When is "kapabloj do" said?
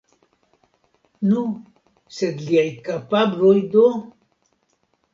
2.91-3.89